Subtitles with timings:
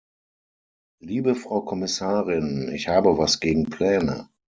[0.99, 4.29] Liebe Frau Kommissarin, ich habe was gegen Pläne.